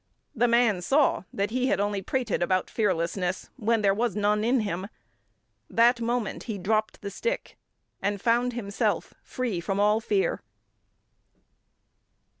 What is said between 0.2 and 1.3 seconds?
The man saw